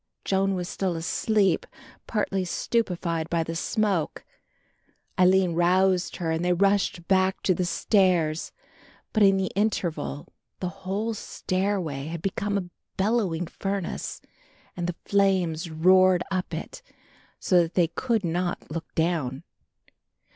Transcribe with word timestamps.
Joan 0.25 0.55
was 0.55 0.67
still 0.67 0.95
asleep, 0.95 1.67
partly 2.07 2.43
stupified 2.43 3.29
by 3.29 3.43
the 3.43 3.55
smoke. 3.55 4.25
Aline 5.15 5.53
roused 5.53 6.15
her 6.15 6.31
and 6.31 6.43
they 6.43 6.53
rushed 6.53 7.07
back 7.07 7.43
to 7.43 7.53
the 7.53 7.65
stairs, 7.65 8.51
but 9.13 9.21
in 9.21 9.37
the 9.37 9.51
interval 9.55 10.33
the 10.59 10.69
whole 10.69 11.13
stairway 11.13 12.05
had 12.07 12.23
become 12.23 12.57
a 12.57 12.69
bellowing 12.97 13.45
furnace 13.45 14.21
and 14.75 14.87
the 14.87 14.95
flames 15.05 15.69
roared 15.69 16.23
up 16.31 16.51
it, 16.51 16.81
so 17.39 17.61
that 17.61 17.75
they 17.75 17.87
could 17.87 18.23
not 18.25 18.71
look 18.71 18.95
down. 18.95 19.43